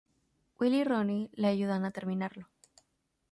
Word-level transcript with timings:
Will 0.59 0.73
y 0.73 0.83
Ronnie 0.83 1.29
le 1.35 1.45
ayudan 1.49 1.85
a 1.85 1.91
terminarlo. 1.91 2.49